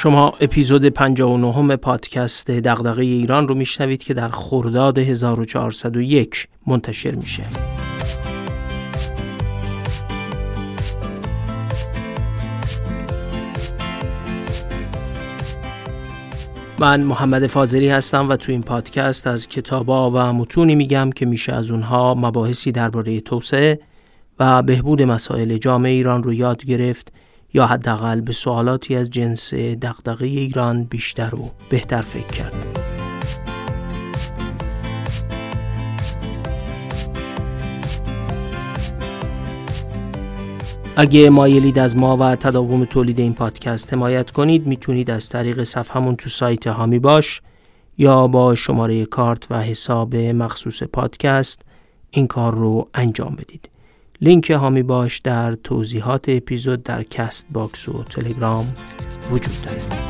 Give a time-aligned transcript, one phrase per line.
[0.00, 7.42] شما اپیزود 59 پادکست دغدغه ایران رو میشنوید که در خرداد 1401 منتشر میشه.
[16.78, 21.52] من محمد فاضلی هستم و تو این پادکست از کتابا و متونی میگم که میشه
[21.52, 23.80] از اونها مباحثی درباره توسعه
[24.38, 27.12] و بهبود مسائل جامعه ایران رو یاد گرفت
[27.54, 32.78] یا حداقل به سوالاتی از جنس دغدغه ایران بیشتر و بهتر فکر کرد.
[40.96, 46.16] اگه مایلید از ما و تداوم تولید این پادکست حمایت کنید می‌تونید از طریق صفحمون
[46.16, 47.40] تو سایت هامی باش
[47.98, 51.62] یا با شماره کارت و حساب مخصوص پادکست
[52.10, 53.68] این کار رو انجام بدید.
[54.20, 58.74] لینک حامی باش در توضیحات اپیزود در Castbox و تلگرام
[59.30, 60.08] وجود دارد.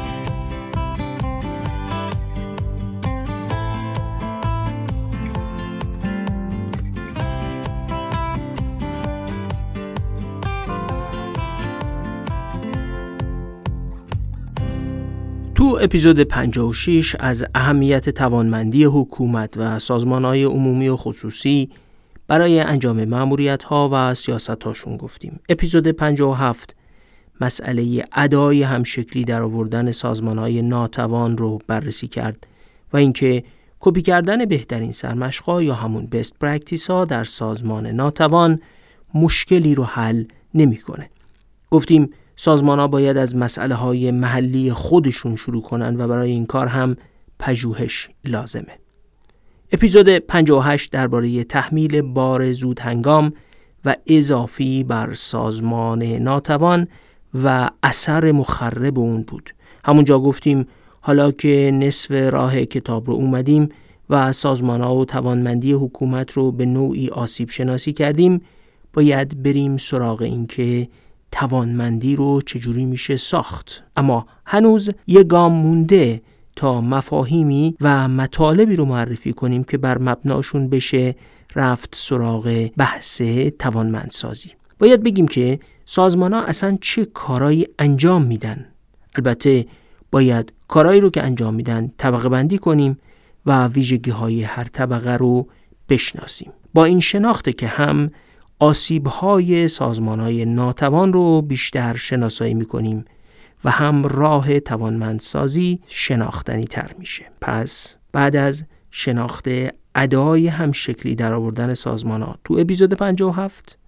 [15.54, 21.70] تو اپیزود 56 از اهمیت توانمندی حکومت و سازمان های عمومی و خصوصی
[22.28, 25.40] برای انجام مأموریت ها و سیاست هاشون گفتیم.
[25.48, 26.76] اپیزود 57
[27.40, 32.46] مسئله ادای همشکلی در آوردن سازمان های ناتوان رو بررسی کرد
[32.92, 33.44] و اینکه
[33.80, 38.60] کپی کردن بهترین سرمشقا یا همون best practice ها در سازمان ناتوان
[39.14, 41.10] مشکلی رو حل نمی‌کنه.
[41.70, 46.66] گفتیم سازمان ها باید از مسئله های محلی خودشون شروع کنن و برای این کار
[46.66, 46.96] هم
[47.38, 48.87] پژوهش لازمه.
[49.72, 53.32] اپیزود 58 درباره تحمیل بار زود هنگام
[53.84, 56.88] و اضافی بر سازمان ناتوان
[57.44, 59.54] و اثر مخرب اون بود.
[59.84, 60.66] همونجا گفتیم
[61.00, 63.68] حالا که نصف راه کتاب رو اومدیم
[64.10, 68.40] و سازمان ها و توانمندی حکومت رو به نوعی آسیب شناسی کردیم
[68.92, 70.88] باید بریم سراغ این که
[71.32, 76.22] توانمندی رو چجوری میشه ساخت اما هنوز یه گام مونده
[76.58, 81.14] تا مفاهیمی و مطالبی رو معرفی کنیم که بر مبناشون بشه
[81.56, 83.22] رفت سراغ بحث
[83.58, 84.50] توانمندسازی.
[84.78, 88.66] باید بگیم که سازمان ها اصلا چه کارایی انجام میدن؟
[89.14, 89.66] البته
[90.10, 92.98] باید کارایی رو که انجام میدن طبقه بندی کنیم
[93.46, 95.48] و ویژگی های هر طبقه رو
[95.88, 96.52] بشناسیم.
[96.74, 98.10] با این شناخته که هم
[98.58, 103.04] آسیب های سازمان های ناتوان رو بیشتر شناسایی می‌کنیم
[103.64, 107.24] و هم راه توانمندسازی شناختنی تر میشه.
[107.40, 109.48] پس بعد از شناخت
[109.94, 113.78] ادای هم شکلی در آوردن سازمان ها تو اپیزود 57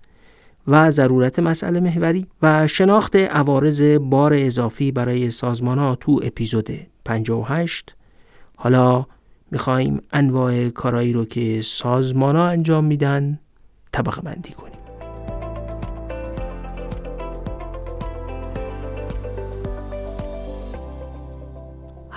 [0.66, 6.70] و ضرورت مسئله محوری و شناخت عوارض بار اضافی برای سازمان ها تو اپیزود
[7.04, 7.96] 58
[8.56, 9.06] حالا
[9.50, 13.38] می‌خوایم انواع کارایی رو که سازمان ها انجام میدن
[13.92, 14.79] طبقه بندی کنیم.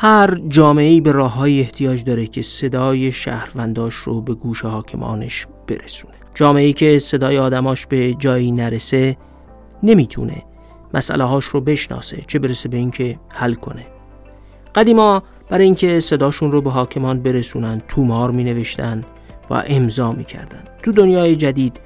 [0.05, 6.13] هر جامعه به راههایی احتیاج داره که صدای شهرونداش رو به گوش حاکمانش برسونه.
[6.35, 9.17] جامعه که صدای آدماش به جایی نرسه
[9.83, 10.43] نمی‌تونه
[10.93, 13.85] مسئله هاش رو بشناسه چه برسه به اینکه حل کنه.
[14.75, 19.03] قدیما برای اینکه صداشون رو به حاکمان برسونن تومار می نوشتن
[19.49, 20.25] و امضا می.
[20.83, 21.79] تو دنیای جدید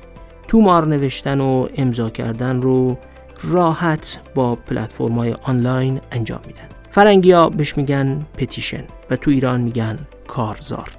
[0.47, 2.97] تومار نوشتن و امضا کردن رو
[3.43, 6.66] راحت با پلتفرم های آنلاین انجام میدن.
[6.97, 10.89] فرنگی ها بهش میگن پتیشن و تو ایران میگن کارزار.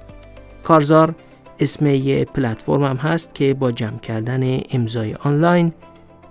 [0.63, 1.15] کارزار
[1.59, 5.73] اسم یه پلتفرم هم هست که با جمع کردن امضای آنلاین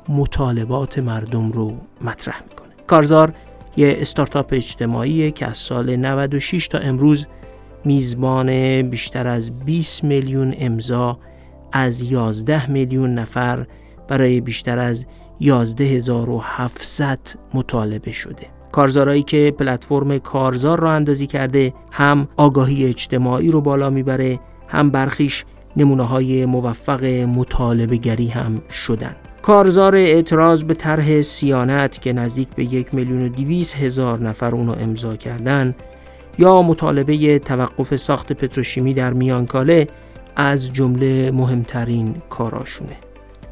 [0.09, 2.69] مطالبات مردم رو مطرح می‌کنه.
[2.87, 3.33] کارزار
[3.77, 7.27] یه استارتاپ اجتماعیه که از سال 96 تا امروز
[7.85, 11.19] میزبان بیشتر از 20 میلیون امضا
[11.73, 13.67] از 11 میلیون نفر
[14.09, 15.07] برای بیشتر از
[15.41, 17.19] 11700
[17.55, 18.58] مطالبه شده.
[18.79, 25.45] کارزارایی که پلتفرم کارزار را اندازی کرده هم آگاهی اجتماعی رو بالا می‌بره هم برخیش
[25.77, 29.17] نمونه های موفق مطالبه گری هم شدن.
[29.43, 34.75] کارزار اعتراض به طرح سیانت که نزدیک به یک میلیون و دیویس هزار نفر اونو
[34.81, 35.75] امضا کردن
[36.39, 39.89] یا مطالبه توقف ساخت پتروشیمی در میانکاله
[40.37, 42.97] از جمله مهمترین کاراشونه.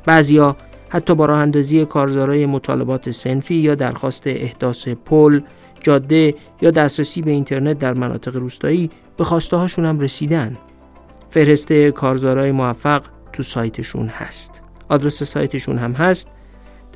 [0.05, 0.57] بعضیا
[0.89, 5.41] حتی با راه اندازی کارزارای مطالبات سنفی یا درخواست احداث پل،
[5.83, 10.59] جاده یا دسترسی به اینترنت در مناطق روستایی به خواسته هاشون هم رسیدن.
[11.31, 13.03] فهرست کارزارای موفق
[13.33, 14.63] تو سایتشون هست.
[14.89, 16.29] آدرس سایتشون هم هست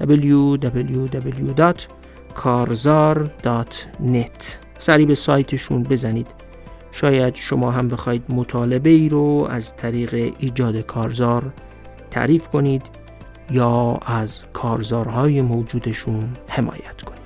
[0.00, 2.00] www.karzaar.org
[2.34, 4.44] karzar.net
[4.78, 6.26] سری به سایتشون بزنید
[6.92, 11.52] شاید شما هم بخواید مطالبه ای رو از طریق ایجاد کارزار
[12.10, 12.82] تعریف کنید
[13.50, 17.20] یا از کارزارهای موجودشون حمایت کنید.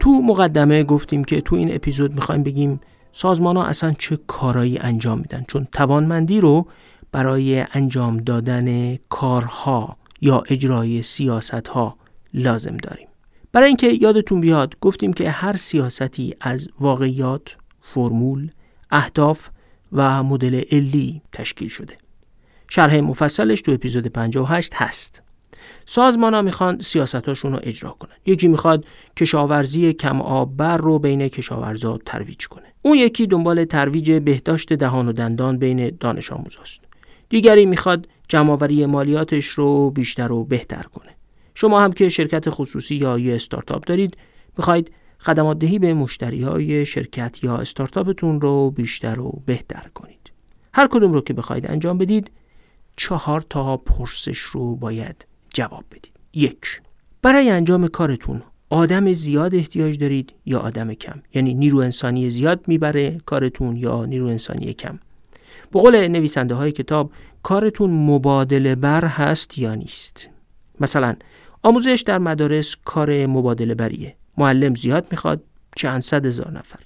[0.00, 2.80] تو مقدمه گفتیم که تو این اپیزود می‌خوایم بگیم
[3.12, 6.66] سازمان ها اصلا چه کارایی انجام میدن چون توانمندی رو
[7.12, 11.96] برای انجام دادن کارها یا اجرای سیاست ها
[12.34, 13.07] لازم داریم.
[13.52, 18.50] برای اینکه یادتون بیاد گفتیم که هر سیاستی از واقعیات، فرمول،
[18.90, 19.48] اهداف
[19.92, 21.96] و مدل علی تشکیل شده.
[22.68, 25.22] شرح مفصلش تو اپیزود 58 هست.
[25.84, 28.16] سازمان ها می‌خوان سیاستاشون رو اجرا کنن.
[28.26, 28.84] یکی می‌خواد
[29.16, 32.72] کشاورزی کم آب بر رو بین کشاورزا ترویج کنه.
[32.82, 36.80] اون یکی دنبال ترویج بهداشت دهان و دندان بین دانش آموزاست.
[37.28, 41.17] دیگری می‌خواد جمعآوری مالیاتش رو بیشتر و بهتر کنه.
[41.60, 44.16] شما هم که شرکت خصوصی یا یه استارتاپ دارید
[44.58, 50.32] می‌خواید خدمات دهی به مشتری های شرکت یا استارتاپتون رو بیشتر و بهتر کنید.
[50.74, 52.30] هر کدوم رو که بخواید انجام بدید
[52.96, 56.12] چهار تا پرسش رو باید جواب بدید.
[56.34, 56.82] یک
[57.22, 63.18] برای انجام کارتون آدم زیاد احتیاج دارید یا آدم کم یعنی نیرو انسانی زیاد می‌بره
[63.26, 64.98] کارتون یا نیرو انسانی کم
[65.72, 67.10] به قول نویسنده های کتاب
[67.42, 70.28] کارتون مبادله بر هست یا نیست
[70.80, 71.16] مثلا
[71.62, 75.42] آموزش در مدارس کار مبادله بریه معلم زیاد می‌خواد
[75.76, 76.78] چند صد هزار نفر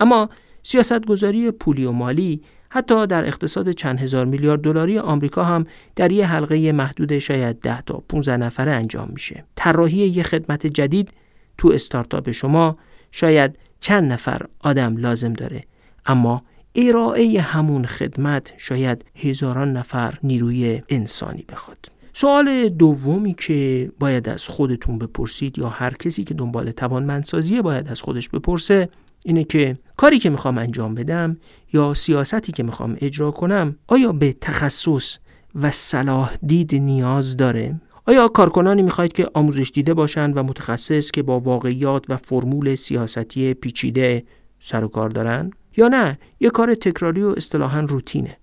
[0.00, 0.28] اما
[0.62, 6.26] سیاستگذاری پولی و مالی حتی در اقتصاد چند هزار میلیارد دلاری آمریکا هم در یه
[6.26, 9.44] حلقه محدود شاید 10 تا 15 نفره انجام میشه.
[9.56, 11.10] طراحی یه خدمت جدید
[11.58, 12.76] تو استارتاپ شما
[13.12, 15.64] شاید چند نفر آدم لازم داره
[16.06, 16.42] اما
[16.74, 21.95] ارائه همون خدمت شاید هزاران نفر نیروی انسانی بخواد.
[22.18, 28.02] سوال دومی که باید از خودتون بپرسید یا هر کسی که دنبال توانمندسازی باید از
[28.02, 28.88] خودش بپرسه
[29.24, 31.36] اینه که کاری که می‌خوام انجام بدم
[31.72, 35.18] یا سیاستی که می‌خوام اجرا کنم آیا به تخصص
[35.54, 41.22] و صلاح دید نیاز داره؟ آیا کارکنانی می‌خواید که آموزش دیده باشند و متخصص که
[41.22, 44.24] با واقعیات و فرمول سیاستی پیچیده
[44.58, 48.36] سر و کار دارن؟ یا نه یه کار تکراری و اصطلاحا روتینه؟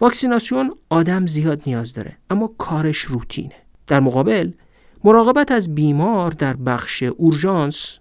[0.00, 3.54] واکسیناسیون آدم زیاد نیاز داره اما کارش روتینه.
[3.86, 4.50] در مقابل
[5.04, 7.98] مراقبت از بیمار در بخش اورژانس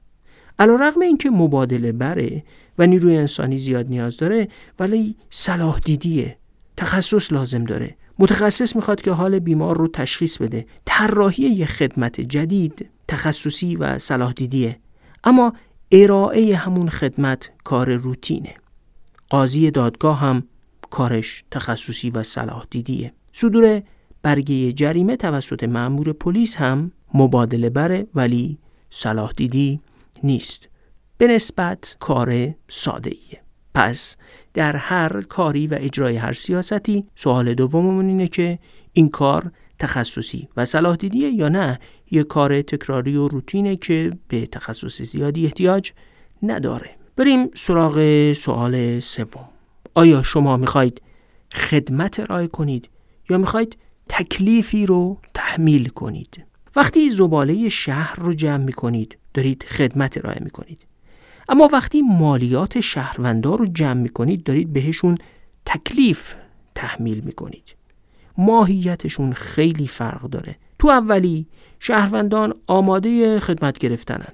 [0.60, 2.44] علا رقم اینکه مبادله بره
[2.78, 4.48] و نیروی انسانی زیاد نیاز داره
[4.80, 6.38] ولی صلاح دیدیه.
[6.78, 7.96] تخصص لازم داره.
[8.20, 10.66] متخصص می‌خواد که حال بیمار رو تشخیص بده.
[10.86, 14.80] طراحی یه خدمت جدید تخصصی و صلاح دیدیه.
[15.24, 15.54] اما
[15.92, 18.54] ارائه همون خدمت کار روتینه.
[19.30, 20.44] قاضی دادگاه هم
[20.90, 23.14] کارش تخصصی و صلاح دیدیه.
[23.32, 23.82] صدور
[24.22, 28.58] برگه جریمه توسط مأمور پلیس هم مبادله بره ولی
[28.90, 29.82] صلاح دیدی
[30.24, 30.70] نیست.
[31.18, 33.42] به نسبت کار ساده ایه.
[33.74, 34.16] پس
[34.54, 38.60] در هر کاری و اجرای هر سیاستی سوال دوممون اینه که
[38.94, 41.80] این کار تخصصی و صلاح دیدیه یا نه؟
[42.12, 45.92] یه کار تکراری و روتینه که به تخصص زیادی احتیاج
[46.44, 46.90] نداره.
[47.16, 49.59] بریم سراغ سوال سوم.
[49.94, 51.02] آیا شما می‌خواید
[51.54, 52.90] خدمت ارائه کنید
[53.30, 53.78] یا می‌خواید
[54.10, 60.86] تکلیفی رو تحمیل کنید؟ وقتی زباله شهر رو جمع می‌کنید دارید خدمت ارائه می کنید
[61.50, 65.18] اما وقتی مالیات شهروندار رو جمع می کنید دارید بهشون
[65.66, 66.36] تکلیف
[66.76, 67.76] تحمیل می کنید
[68.38, 70.56] ماهیتشون خیلی فرق داره.
[70.80, 71.48] تو اولی
[71.80, 74.34] شهروندان آماده خدمت گرفتنن.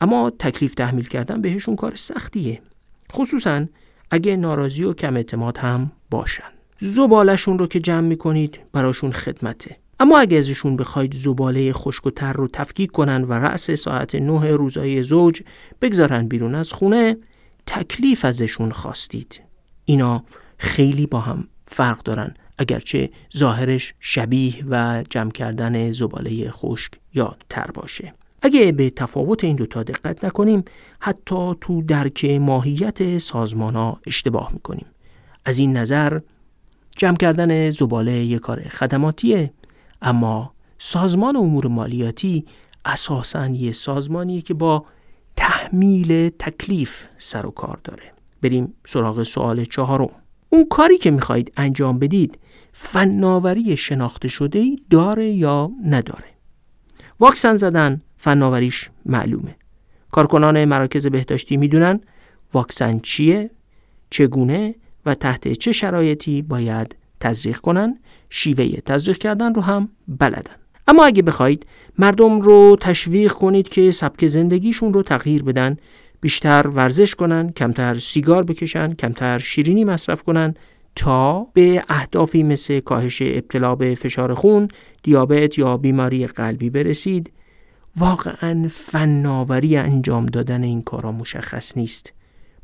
[0.00, 2.62] اما تکلیف تحمیل کردن بهشون کار سختیه.
[3.12, 3.66] خصوصا
[4.10, 6.50] اگه ناراضی و کم اعتماد هم باشن.
[6.76, 9.76] زبالشون رو که جمع می کنید براشون خدمته.
[10.00, 14.50] اما اگه ازشون بخواید زباله خشک و تر رو تفکیک کنن و رأس ساعت نه
[14.50, 15.42] روزای زوج
[15.82, 17.16] بگذارن بیرون از خونه
[17.66, 19.42] تکلیف ازشون خواستید.
[19.84, 20.24] اینا
[20.58, 27.70] خیلی با هم فرق دارن اگرچه ظاهرش شبیه و جمع کردن زباله خشک یا تر
[27.74, 28.14] باشه.
[28.42, 30.64] اگه به تفاوت این دوتا دقت نکنیم
[31.00, 34.86] حتی تو درک ماهیت سازمان ها اشتباه می‌کنیم.
[35.44, 36.20] از این نظر
[36.96, 39.52] جمع کردن زباله یک کار خدماتیه
[40.02, 42.44] اما سازمان امور مالیاتی
[42.84, 44.84] اساسا یه سازمانیه که با
[45.36, 48.12] تحمیل تکلیف سر و کار داره.
[48.42, 50.10] بریم سراغ سوال چهارم.
[50.48, 52.38] اون کاری که می‌خواهید انجام بدید
[52.72, 56.24] فناوری شناخته شده داره یا نداره؟
[57.20, 59.56] واکسن زدن فناوریش معلومه.
[60.12, 62.00] کارکنان مراکز بهداشتی می‌دونن
[62.52, 63.50] واکسن چیه
[64.10, 64.74] چگونه
[65.06, 67.98] و تحت چه شرایطی باید تزریق کنن
[68.30, 70.56] شیوه تزریق کردن رو هم بلدن.
[70.88, 71.66] اما اگه بخواید
[71.98, 75.76] مردم رو تشویق کنید که سبک زندگیشون رو تغییر بدن
[76.20, 80.54] بیشتر ورزش کنن کمتر سیگار بکشن کمتر شیرینی مصرف کنن
[80.96, 84.68] تا به اهدافی مثل کاهش ابتلا به فشار خون،
[85.02, 87.32] دیابت یا بیماری قلبی برسید
[87.96, 92.12] واقعا فناوری انجام دادن این کارا مشخص نیست.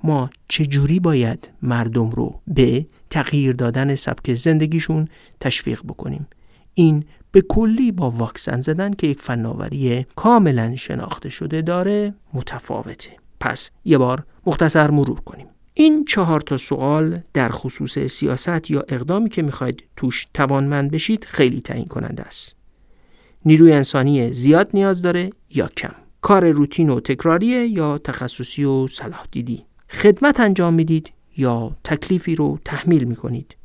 [0.04, 5.08] ما چجوری باید مردم رو به تغییر دادن سبک زندگیشون
[5.40, 6.26] تشویق بکنیم؟
[6.74, 13.10] این به کلی با واکسن زدن که یک فناوری کاملا شناخته شده داره متفاوته.
[13.40, 15.46] پس یه بار مختصر مرور کنیم.
[15.74, 21.60] این چهار تا سوال در خصوص سیاست یا اقدامی که می‌خواید توش توانمند بشید خیلی
[21.60, 22.55] تعیین کننده است.
[23.46, 25.94] نیروی انسانی زیاد نیاز داره یا کم.
[26.20, 29.64] کار روتین و تکراریه یا تخصصی و صلاح دیدی.
[29.90, 33.56] خدمت انجام می‌دید یا تکلیفی رو تحمیل می‌کنید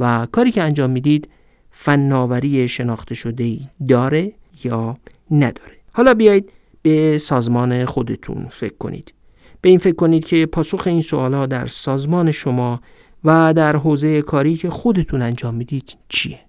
[0.00, 1.28] و کاری که انجام می‌دید
[1.70, 4.32] فناوری شناخته شده داره
[4.64, 4.96] یا
[5.30, 5.76] نداره.
[5.92, 6.52] حالا بیایید
[6.82, 9.14] به سازمان خودتون فکر کنید.
[9.60, 12.80] به این فکر کنید که پاسخ این سوال در سازمان شما
[13.24, 16.45] و در حوزه کاری که خودتون انجام می‌دید چیه؟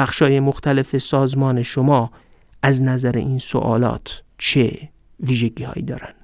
[0.00, 2.10] بخشای مختلف سازمان شما
[2.62, 4.88] از نظر این سوالات چه
[5.20, 6.14] ویژگی هایی دارن؟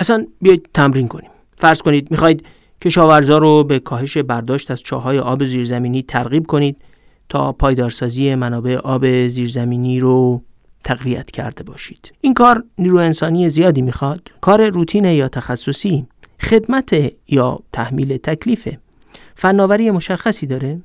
[0.00, 1.30] اصلا بیایید تمرین کنیم.
[1.56, 2.46] فرض کنید می‌خواید
[2.82, 6.76] کشاورزا رو به کاهش برداشت از چاهای آب زیرزمینی ترغیب کنید
[7.28, 10.42] تا پایدارسازی منابع آب زیرزمینی رو
[10.84, 12.12] تقویت کرده باشید.
[12.20, 16.06] این کار نیرو انسانی زیادی می‌خواد؟ کار روتین یا تخصصی؟
[16.40, 18.78] خدمت یا تحمیل تکلیفه؟
[19.34, 20.80] فناوری مشخصی داره؟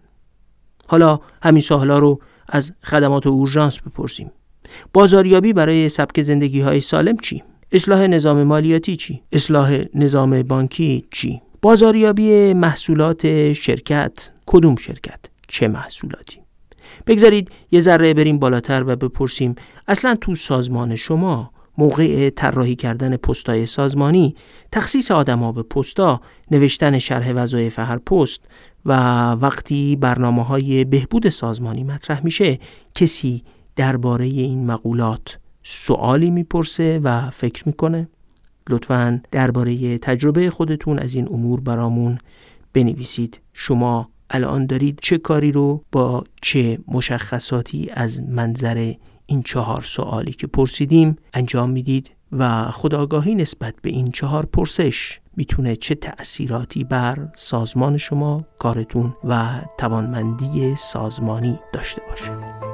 [0.88, 4.32] حالا همین سوالا رو از خدمات اورژانس بپرسیم.
[4.94, 11.42] بازاریابی برای سبک زندگی های سالم چی؟ اصلاح نظام مالیاتی چی؟ اصلاح نظام بانکی چی؟
[11.62, 16.42] بازاریابی محصولات شرکت کدوم شرکت؟ چه محصولاتی؟
[17.08, 19.56] بگذارید یه ذره بریم بالاتر و بپرسیم
[19.88, 24.36] اصلا تو سازمان شما موقع طراحی کردن پستای سازمانی
[24.72, 28.42] تخصیص آدما به پستا نوشتن شرح وظایف هر پست
[28.86, 28.94] و
[29.32, 32.60] وقتی برنامه های بهبود سازمانی مطرح میشه
[32.96, 33.44] کسی
[33.76, 38.08] درباره این مقولات سوالی می‌پرسه و فکر می‌کنه.
[38.70, 42.18] لطفا درباره تجربه خودتون از این امور برامون
[42.74, 43.40] بنویسید.
[43.54, 48.94] شما الان دارید چه کاری رو با چه مشخصاتی از منظر
[49.32, 55.76] این چهار سوالی که پرسیدیم انجام می‌دید و خداگاهی نسبت به این چهار پرسش می‌تونه
[55.76, 62.71] چه تأثیراتی بر سازمان شما، کارتون و توانمندی سازمانی داشته باشه.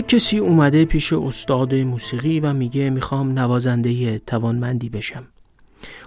[0.00, 5.26] کسی اومده پیش استاد موسیقی و میگه می‌خوام نوازنده توانمندی بشم.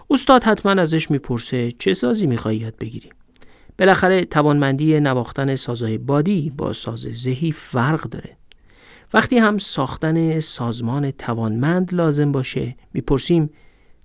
[0.09, 3.09] استاد حتما ازش می‌پرسه چه سازی می‌خوای بگیری؟
[3.77, 8.37] بالاخره توانمندی نواختن سازهای بادی با ساز ذهی فرق داره.
[9.13, 13.49] وقتی هم ساختن سازمان توانمند لازم باشه می‌پرسیم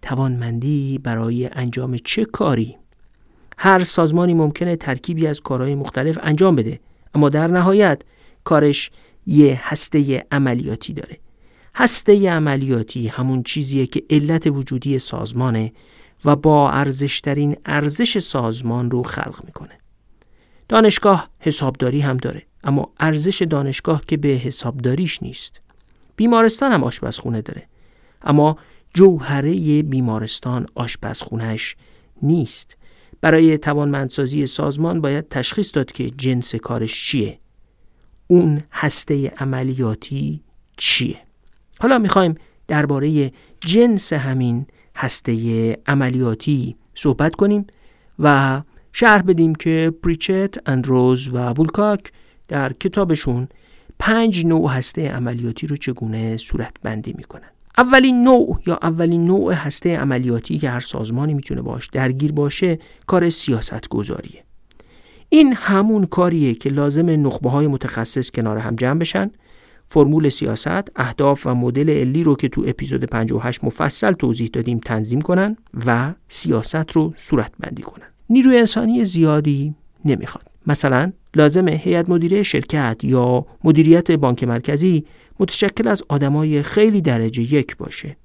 [0.03, 2.77] توانمندی برای انجام چه کاری؟
[3.59, 6.81] هر سازمانی ممکنه ترکیبی از کارهای مختلف انجام بده
[7.15, 8.03] اما در نهایت
[8.45, 8.91] کارش
[9.31, 11.19] یه هسته عملیاتی داره.
[11.75, 15.73] هسته عملیاتی همون چیزیه که علت وجودی سازمانه
[16.25, 19.79] و با ارزشترین ارزش سازمان رو خلق می‌کنه.
[20.69, 25.61] دانشگاه حسابداری هم داره اما ارزش دانشگاه که به حسابداریش نیست.
[26.17, 27.67] بیمارستان هم آشپزخونه داره
[28.23, 28.59] اما
[28.95, 31.77] جوهره بیمارستان آشپزخونهش
[32.23, 32.77] نیست.
[33.21, 37.40] برای توانمندسازی سازمان باید تشخیص داد که جنس کارش چیه.
[38.31, 40.43] اون هسته عملیاتی
[40.77, 41.17] چیه؟
[41.81, 42.35] حالا می‌خوایم
[42.69, 45.33] درباره جنس همین هسته
[45.87, 47.67] عملیاتی صحبت کنیم
[48.19, 52.13] و شرح بدیم که پریچت، اندروز و وولکاک
[52.49, 53.49] در کتابشون
[53.99, 59.99] پنج نوع هسته عملیاتی رو چگونه صورت بندی می‌کنن؟ اولین نوع یا اولین نوع هسته
[59.99, 64.45] عملیاتی که هر سازمانی می‌تونه باش درگیر باشه کار سیاست گذاریه
[65.33, 69.31] این همون کاریه که لازم نخبه های متخصص کنار هم جمع بشن
[69.89, 75.21] فرمول سیاست، اهداف و مدل علی رو که تو اپیزود 58 مفصل توضیح دادیم تنظیم
[75.21, 75.57] کنن
[75.87, 78.07] و سیاست رو صورت بندی کنن.
[78.31, 80.45] نیروی انسانی زیادی نمی‌خواد.
[80.67, 85.05] مثلا لازم هیئت مدیره شرکت یا مدیریت بانک مرکزی
[85.41, 88.17] متشکل از آدمای خیلی درجه یک باشه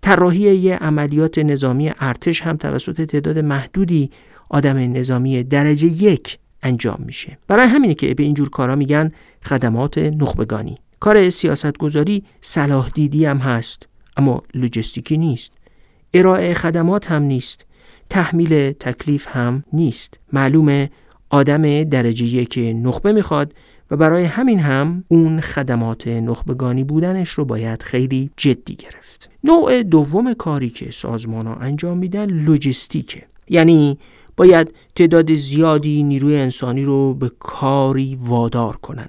[0.00, 4.10] طراحی عملیات نظامی ارتش هم توسط تعداد محدودی
[4.50, 7.38] آدم نظامی درجه یک انجام میشه.
[7.48, 9.10] برای همینه که به اینجور کارا میگن
[9.44, 10.76] خدمات نخبگانی.
[11.00, 15.52] کار سیاست گذاری صلاح دیدی هم هست اما لوجستیکی نیست.
[16.14, 17.66] ارائه خدمات هم نیست.
[18.10, 20.20] تحمیل تکلیف هم نیست.
[20.32, 20.90] معلومه
[21.30, 23.54] آدم درجه یک نخبه می‌خواد
[23.90, 29.30] و برای همین هم اون خدمات نخبگانی بودنش رو باید خیلی جدی گرفت.
[29.44, 33.22] نوع دوم کاری که سازمان ها انجام میدن لوجستیکه.
[33.48, 33.98] یعنی
[34.40, 39.08] باید تعداد زیادی نیروی انسانی رو به کاری وادار کنن.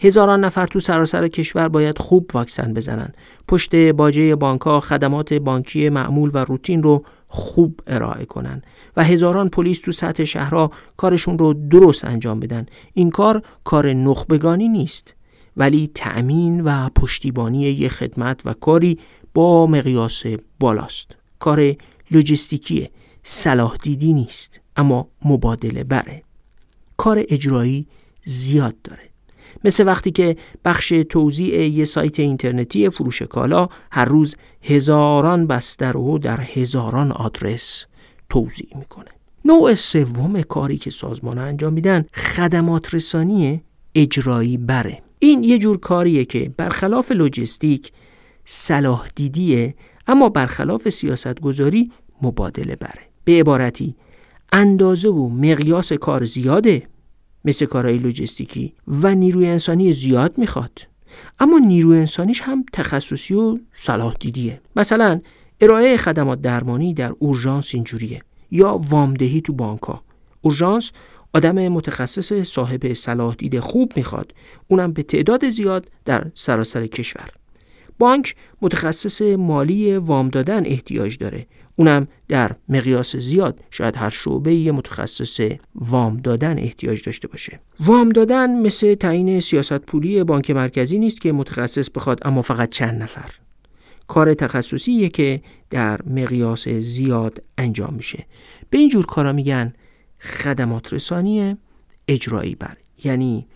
[0.00, 3.12] هزاران نفر تو سراسر کشور باید خوب واکسن بزنن.
[3.48, 8.62] پشت باجه بانکها خدمات بانکی معمول و روتین رو خوب ارائه کنن
[8.96, 12.66] و هزاران پلیس تو سطح شهرها کارشون رو درست انجام بدن.
[12.94, 15.14] این کار کار نخبگانی نیست
[15.56, 18.98] ولی تأمین و پشتیبانی یه خدمت و کاری
[19.34, 20.22] با مقیاس
[20.60, 21.16] بالاست.
[21.38, 21.74] کار
[22.10, 22.90] لوجستیکیه.
[23.22, 26.22] صلاح دیدی نیست اما مبادله بره.
[26.96, 27.86] کار اجرایی
[28.24, 29.10] زیاد داره.
[29.64, 36.18] مثل وقتی که بخش توزیع یه سایت اینترنتی فروش کالا هر روز هزاران بستر رو
[36.18, 37.86] در هزاران آدرس
[38.28, 39.10] توضیح می‌کنه.
[39.44, 43.62] نوع سوم کاری که سازمان انجام میدن خدمات رسانی
[43.94, 45.02] اجرایی بره.
[45.18, 47.92] این یه جور کاریه که برخلاف لوجستیک
[48.44, 49.74] صلاح دیدیه
[50.06, 53.11] اما برخلاف سیاست گذاری مبادله بره.
[53.24, 53.96] به عبارتی
[54.52, 56.82] اندازه و مقیاس کار زیاده
[57.44, 60.78] مثل کارهای لوجستیکی و نیروی انسانی زیاد می‌خواد.
[61.38, 64.60] اما نیروی انسانیش هم تخصصی و صلاح دیدیه.
[64.76, 65.20] مثلا
[65.60, 68.22] ارائه خدمات درمانی در اورژانس اینجوریه.
[68.50, 70.02] یا وامدهی تو بانکها.
[70.40, 70.92] اورژانس
[71.34, 74.34] آدم متخصص صاحب صلاح دید خوب می‌خواد.
[74.68, 77.30] اونم به تعداد زیاد در سراسر کشور.
[77.98, 81.46] بانک متخصص مالی وام دادن احتیاج داره.
[81.76, 85.40] اونم در مقیاس زیاد شاید هر شعبه یه متخصص
[85.74, 87.60] وام دادن احتیاج داشته باشه.
[87.80, 93.02] وام دادن مثل تعیین سیاست پولی بانک مرکزی نیست که متخصص بخواد اما فقط چند
[93.02, 93.30] نفر.
[94.08, 98.26] کار تخصصیه که در مقیاس زیاد انجام میشه.
[98.70, 99.72] به این جور کارا میگن
[100.20, 101.56] خدمات رسانی
[102.08, 102.76] اجرایی بر.
[103.04, 103.46] یعنی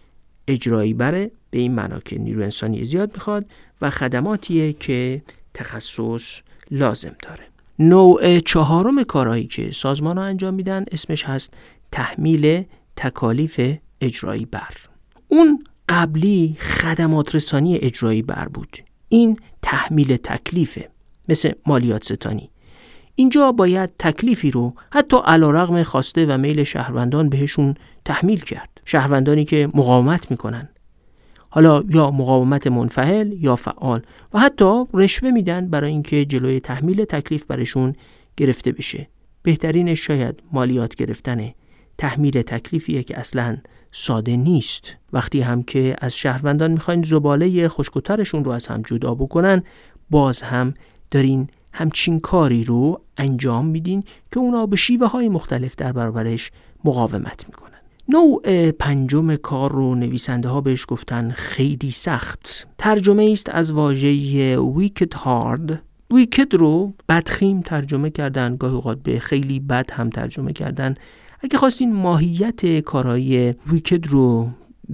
[0.48, 3.46] اجرایی بره به این معنا که نیرو انسانی زیاد می‌خواد
[3.80, 5.22] و خدماتیه که
[5.54, 7.55] تخصص لازم داره.
[7.78, 11.54] نوع چهارم کارهایی که سازمان ها انجام میدن اسمش هست
[11.92, 12.64] تحمیل
[12.96, 13.60] تکالیف
[14.00, 14.74] اجرایی بر.
[15.28, 18.76] اون قبلی خدمات رسانی اجرایی بر بود.
[19.08, 20.88] این تحمیل تکلیفه
[21.28, 22.50] مثل مالیات ستانی.
[23.14, 28.80] اینجا باید تکلیفی رو حتی علا خواسته و میل شهروندان بهشون تحمیل کرد.
[28.84, 30.68] شهروندانی که مقاومت می‌کنن.
[31.50, 34.02] حالا یا مقاومت منفعل یا فعال.
[34.34, 37.92] و حتی رشوه میدن برای اینکه جلوی تحمیل تکلیف برشون
[38.36, 39.08] گرفته بشه.
[39.42, 41.54] بهترین شاید مالیات گرفتنه
[41.98, 43.56] تحمیل تکلیفیه که اصلا
[43.92, 44.96] ساده نیست.
[45.12, 49.62] وقتی هم که از شهروندان می‌خواین زباله خشکوترشون رو از هم جدا بکنن
[50.10, 50.74] باز هم
[51.10, 56.50] دارین همچین کاری رو انجام میدین که اونا به شیوه های مختلف در برابرش
[56.84, 57.75] مقاومت می‌کنن.
[58.08, 62.66] نوع پنجم کار رو نویسنده ها بهش گفتن خیلی سخت.
[62.78, 69.60] ترجمه است از واژه ویکد هارد ویکد رو بدخیم ترجمه کردن گاهی اوقات به خیلی
[69.60, 70.94] بد هم ترجمه کردن.
[71.40, 74.50] اگه خواستین ماهیت کارهای ویکد رو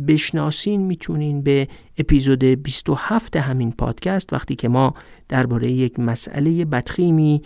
[0.08, 4.94] بشناسین می‌تونین به اپیزود 27 همین پادکست وقتی که ما
[5.28, 7.42] درباره یک مسئله بدخیمی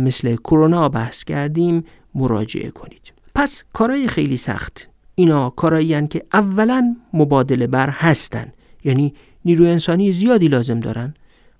[0.00, 3.21] مثل کرونا بحث کردیم مراجعه کنید.
[3.34, 4.88] پس کارهای خیلی سخت.
[5.14, 8.52] اینا کارایی که اولا مبادله بر هستن.
[8.84, 9.14] یعنی
[9.44, 11.14] نیروی انسانی زیادی لازم دارن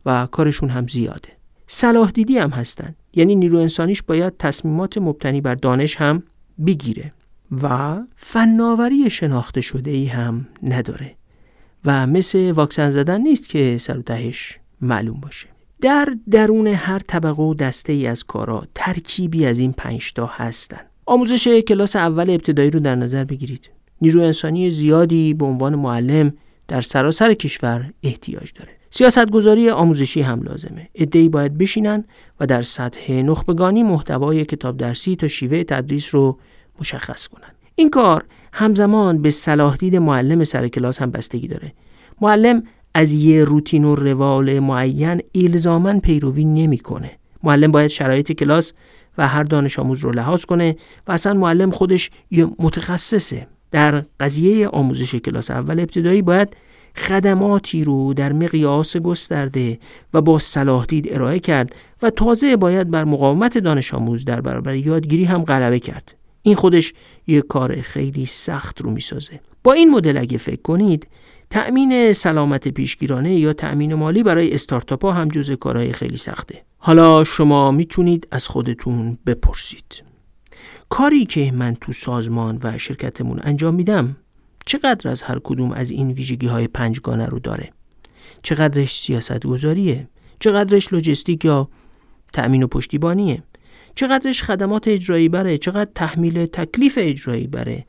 [0.07, 1.29] و کارشون هم زیاده.
[1.67, 2.95] صلاح دیدی هم هستن.
[3.15, 6.23] یعنی نیرو انسانیش باید تصمیمات مبتنی بر دانش هم
[6.67, 7.13] بگیره.
[7.63, 11.15] و فناوری شناخته شده ای هم نداره.
[11.85, 15.49] و مثل واکسن زدن نیست که سر و تهش معلوم باشه.
[15.81, 20.81] در درون هر طبقه و دسته ای از کارا ترکیبی از این پنجتا هستن.
[21.07, 23.71] آموزش کلاس اول ابتدایی رو در نظر بگیرید.
[24.03, 26.33] نیرو انسانی زیادی به عنوان معلم
[26.69, 28.71] در سراسر کشور احتیاج داره.
[28.91, 30.89] سیاست گذاری آموزشی هم لازمه.
[30.95, 32.05] ادهی باید بشینن
[32.41, 36.39] و در سطح نخبگانی محتوای کتاب درسی تا شیوه تدریس رو
[36.81, 37.53] مشخص کنن.
[37.75, 41.73] این کار همزمان به صلاح دید معلم سر کلاس هم بستگی داره.
[42.21, 42.63] معلم
[42.95, 47.11] از یه روتین و روال معین الزاما پیروی نمی‌کنه.
[47.43, 48.73] معلم باید شرایط کلاس
[49.19, 53.47] و هر دانش آموز رو لحاظ کنه و اصلا معلم خودش یه متخصصه.
[53.71, 56.57] در قضیه آموزش کلاس اول ابتدایی باید
[56.97, 59.79] خدماتی رو در مقیاس گسترده
[60.15, 64.75] و با صلاح دید ارائه کرد و تازه باید بر مقاومت دانش آموز در برابر
[64.75, 66.15] یادگیری هم غلبه کرد.
[66.43, 66.93] این خودش
[67.27, 69.41] یک کار خیلی سخت رو می‌سازه.
[69.65, 71.07] با این مدل اگه فکر کنید
[71.53, 76.65] تأمین سلامت پیشگیرانه یا تأمین مالی برای استارتاپ ها هم جز کارهای خیلی سخته.
[76.79, 80.03] حالا شما می‌تونید از خودتون بپرسید.
[80.89, 84.17] کاری که من تو سازمان و شرکتمون انجام میدم
[84.67, 87.71] چقدر از هر کدوم از این ویژگی های پنجگانه رو داره؟
[88.43, 90.09] چقدرش سیاست گذاریه
[90.41, 91.69] چقدرش لوجستیک یا
[92.33, 93.43] تأمین و پشتیبانیه؟
[93.95, 97.85] چقدرش خدمات اجرایی بره؟ چقدر تحمیل تکلیف اجرایی بره؟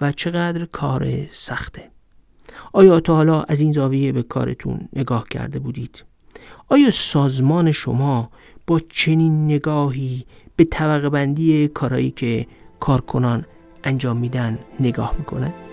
[0.00, 1.95] و چقدر کار سخته؟
[2.72, 6.04] آیا تا حالا از این زاویه به کارتون نگاه کرده بودید؟
[6.68, 8.30] آیا سازمان شما
[8.66, 10.24] با چنین نگاهی
[10.56, 12.46] به طبقه بندی کارایی که
[12.80, 13.46] کارکنان
[13.84, 15.65] انجام میدن نگاه می‌کنه؟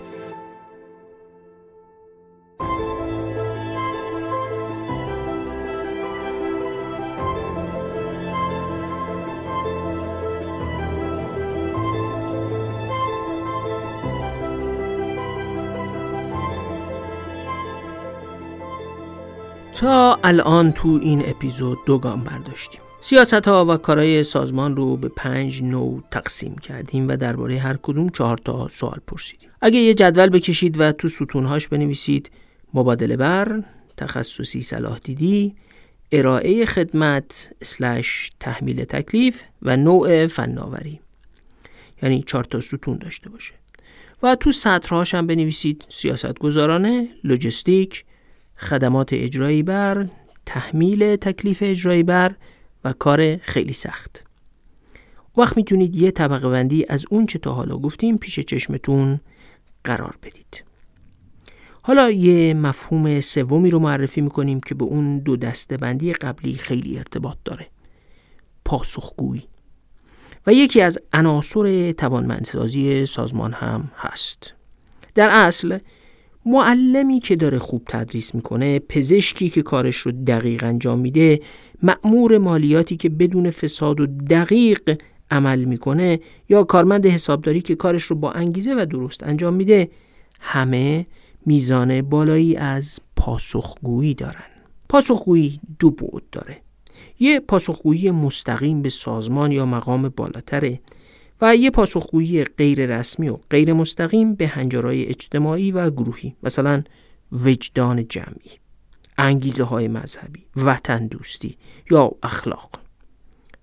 [19.84, 22.80] تا الان تو این اپیزود دو گام برداشتیم.
[23.00, 28.08] سیاست ها و کارهای سازمان رو به پنج نوع تقسیم کردیم و درباره هر کدوم
[28.08, 29.48] چهار تا سوال پرسیدیم.
[29.60, 32.30] اگه یه جدول بکشید و تو ستونهاش بنویسید
[32.74, 33.62] مبادله بر
[33.96, 35.54] تخصصی صلاح دیدی
[36.12, 41.00] ارائه خدمت اسلش تحمیل تکلیف و نوع فناوری.
[42.02, 43.54] یعنی چهار تا ستون داشته باشه.
[44.22, 48.04] و تو سطرهاش هم بنویسید سیاست گذارانه لوجستیک
[48.56, 50.08] خدمات اجرایی بر
[50.46, 52.34] تحمیل تکلیف اجرایی بر
[52.84, 54.24] و کار خیلی سخت.
[55.36, 59.20] وقت می‌تونید یه طبقه بندی از اون چه تا حالا گفتیم پیش چشمتون
[59.84, 60.64] قرار بدید.
[61.82, 66.98] حالا یه مفهوم سومی رو معرفی می‌کنیم که به اون دو دسته بندی قبلی خیلی
[66.98, 67.66] ارتباط داره.
[68.64, 69.48] پاسخگویی.
[70.46, 74.54] و یکی از عناصر توانمندسازی سازمان هم هست.
[75.14, 75.78] در اصل
[76.46, 81.40] معلمی که داره خوب تدریس می‌کنه پزشکی که کارش رو دقیق انجام میده
[81.82, 88.16] مأمور مالیاتی که بدون فساد و دقیق عمل می‌کنه یا کارمند حسابداری که کارش رو
[88.16, 89.88] با انگیزه و درست انجام میده
[90.40, 91.06] همه
[91.46, 94.44] میزان بالایی از پاسخگویی دارن.
[94.88, 96.56] پاسخگویی دو بعد داره.
[97.20, 100.80] یه پاسخگویی مستقیم به سازمان یا مقام بالاتره.
[101.40, 106.82] و یه پاسخگویی غیر رسمی و غیر مستقیم به هنجارهای اجتماعی و گروهی مثلا
[107.32, 108.50] وجدان جمعی
[109.18, 111.56] انگیزه های مذهبی وطن دوستی
[111.90, 112.80] یا اخلاق.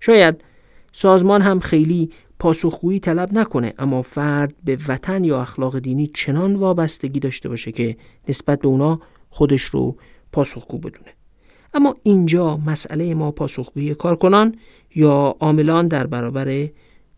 [0.00, 0.44] شاید
[0.92, 7.20] سازمان هم خیلی پاسخگویی طلب نکنه اما فرد به وطن یا اخلاق دینی چنان وابستگی
[7.20, 7.96] داشته باشه که
[8.28, 9.96] نسبت به اونا خودش رو
[10.32, 11.14] پاسخگو بدونه.
[11.74, 14.56] اما اینجا مسئله ما پاسخگویی کارکنان
[14.94, 16.68] یا عاملان در برابر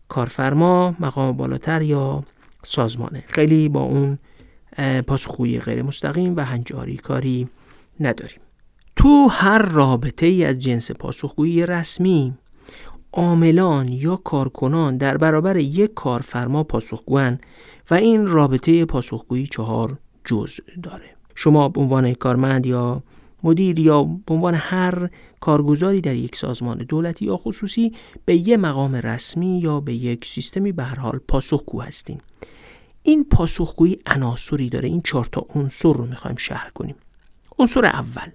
[0.07, 2.23] کارفرما مقام بالاتر یا
[2.63, 3.23] سازمانه.
[3.27, 4.19] خیلی با اون
[5.07, 7.49] پاسخگویی غیر مستقیم و هنجاری کاری
[7.99, 8.39] نداریم.
[8.95, 12.33] تو هر رابطه ای از جنس پاسخگویی رسمی
[13.13, 17.39] عاملان یا کارکنان در برابر یک کارفرما پاسخگوان
[17.91, 21.15] و این رابطه پاسخگویی چهار جزء داره.
[21.35, 23.03] شما به عنوان کارمند یا
[23.45, 27.91] مدیر یا به عنوان هر کارگزاری در یک سازمان دولتی یا خصوصی
[28.25, 32.21] به یک مقام رسمی یا به یک سیستمی به هر حال پاسخگو هستین
[33.03, 34.89] این پاسخگویی عناصری داره.
[34.89, 36.95] این چهار تا عنصر رو می‌خوایم شهر کنیم.
[37.59, 38.31] عنصر اول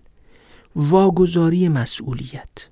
[0.76, 2.68] واگذاری مسئولیت.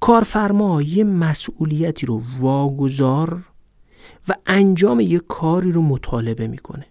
[0.00, 3.44] کارفرما یه مسئولیتی رو واگذار
[4.28, 6.86] و انجام یه کاری رو مطالبه می‌کنه.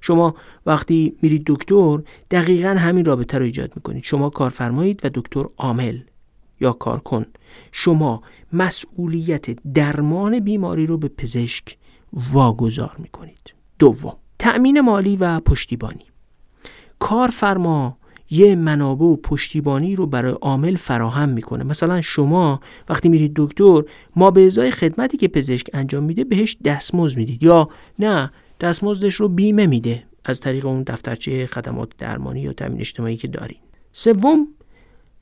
[0.00, 0.34] شما
[0.66, 1.98] وقتی میرید دکتر
[2.30, 4.04] دقیقا همین رابطه رو ایجاد می‌کنید.
[4.04, 5.98] شما کارفرمایید و دکتر عامل
[6.60, 7.26] یا کارکن
[7.72, 11.76] شما مسئولیت درمان بیماری رو به پزشک
[12.32, 13.54] واگذار می‌کنید.
[13.78, 16.04] دوم تأمین مالی و پشتیبانی.
[16.98, 17.96] کارفرما
[18.30, 21.64] یه منابع و پشتیبانی رو برای عامل فراهم می‌کنه.
[21.64, 23.82] مثلا شما وقتی میرید دکتر
[24.16, 29.28] ما به ازای خدمتی که پزشک انجام میده بهش دستمزد می‌دید یا نه دستمزدش رو
[29.28, 33.58] بیمه میده از طریق اون دفترچه خدمات درمانی یا تامین اجتماعی که دارین.
[33.92, 34.48] سوم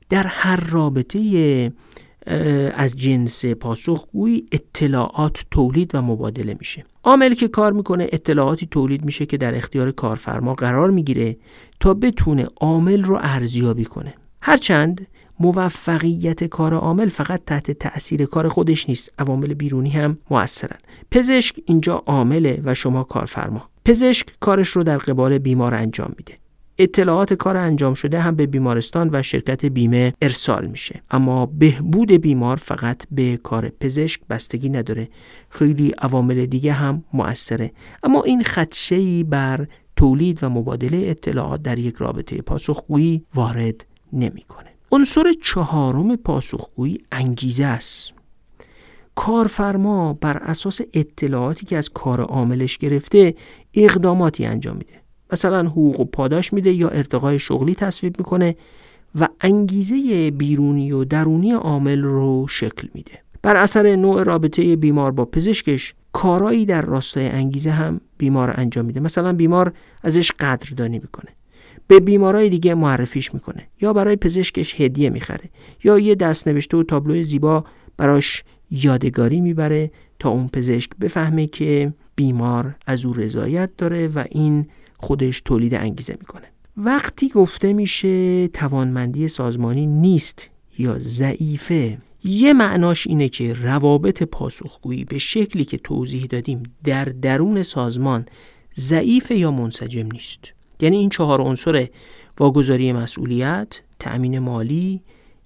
[0.09, 1.71] در هر رابطه
[2.73, 6.85] از جنس پاسخگویی اطلاعات تولید و مبادله میشه.
[7.03, 11.37] عامل که کار می‌کنه اطلاعاتی تولید میشه که در اختیار کارفرما قرار می‌گیره
[11.79, 14.13] تا بتونه عامل رو ارزیابی کنه.
[14.41, 15.07] هرچند
[15.39, 19.11] موفقیت کار عامل فقط تحت تأثیر کار خودش نیست.
[19.19, 20.77] عوامل بیرونی هم موثرن.
[21.11, 23.69] پزشک اینجا عامله و شما کارفرما.
[23.85, 26.33] پزشک کارش رو در قبال بیمار انجام میده.
[26.77, 31.01] اطلاعات کار انجام شده هم به بیمارستان و شرکت بیمه ارسال میشه.
[31.11, 35.07] اما بهبود بیمار فقط به کار پزشک بستگی نداره.
[35.49, 37.71] خیلی عوامل دیگه هم مؤثره
[38.03, 44.68] اما این خدشه‌ای بر تولید و مبادله اطلاعات در یک رابطه پاسخگویی وارد نمی‌کنه.
[44.91, 48.13] عنصر چهارم پاسخگویی انگیزه است.
[49.15, 53.35] کارفرما بر اساس اطلاعاتی که از کار عاملش گرفته
[53.73, 55.01] اقداماتی انجام میده.
[55.31, 58.55] مثلا حقوق و پاداش میده یا ارتقای شغلی تصویب می‌کنه
[59.19, 63.11] و انگیزه بیرونی و درونی عامل رو شکل میده.
[63.41, 68.99] بر اثر نوع رابطه بیمار با پزشکش کارایی در راستای انگیزه هم بیمار انجام میده.
[68.99, 69.73] مثلا بیمار
[70.03, 71.31] ازش قدردانی می‌کنه.
[71.89, 75.49] به بیمارای دیگه معرفیش می‌کنه یا برای پزشکش هدیه می‌خره
[75.83, 77.63] یا یه دست نوشته و تابلو زیبا
[77.97, 84.67] براش یادگاری می‌بره تا اون پزشک بفهمه که بیمار از او رضایت داره و این
[84.97, 86.45] خودش تولید انگیزه می‌کنه.
[86.77, 95.17] وقتی گفته میشه توانمندی سازمانی نیست یا ضعیفه یه معناش اینه که روابط پاسخگویی به
[95.17, 98.25] شکلی که توضیح دادیم در درون سازمان
[98.77, 100.58] ضعیف یا منسجم نیست.
[100.79, 101.87] یعنی این چهار عنصر
[102.39, 105.03] واگذاری مسئولیت، تأمین مالی،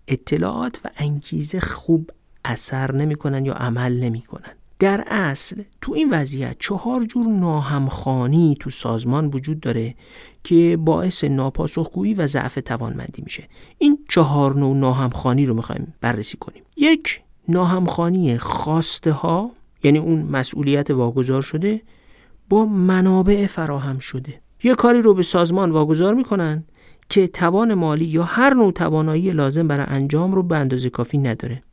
[0.08, 2.12] اطلاعات و انگیزه خوب
[2.46, 4.52] اثر نمی‌کنن یا عمل نمی‌کنن.
[4.80, 9.96] در اصل تو این وضعیت چهار جور ناهمخانی تو سازمان وجود داره
[10.44, 13.48] که باعث ناپاسخگویی و ضعف توانمندی میشه.
[13.78, 16.64] این چهار نوع ناهمخانی رو می‌خوایم بررسی کنیم.
[16.78, 19.52] یک ناهمخانی خواسته ها
[19.84, 21.82] یعنی اون مسئولیت واگذار شده
[22.50, 24.42] با منابع فراهم شده.
[24.64, 26.64] یه کاری رو به سازمان واگذار می‌کنن
[27.10, 31.64] که توان مالی یا هر نوع توانایی لازم برای انجام رو به اندازه کافی نداره.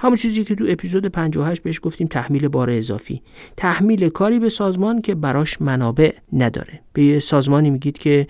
[0.00, 3.22] همون چیزی که تو اپیزود 58 بهش گفتیم تحمیل بار اضافی.
[3.56, 6.80] تحمیل کاری به سازمان که براش منابع نداره.
[6.92, 8.26] به یه سازمانی میگید که